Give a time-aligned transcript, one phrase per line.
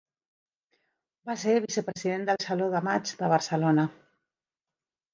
[1.31, 3.89] Va ser Vicepresident del Saló de Maig de Barcelona.